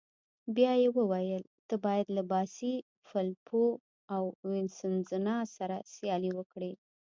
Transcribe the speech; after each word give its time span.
بیا 0.55 0.73
يې 0.81 0.87
وویل: 0.97 1.43
ته 1.67 1.75
باید 1.85 2.07
له 2.17 2.23
باسي، 2.31 2.73
فلیپو 3.07 3.63
او 4.15 4.23
وینسزنا 4.49 5.37
سره 5.57 5.75
سیالي 5.93 6.31
وکړې. 6.37 6.71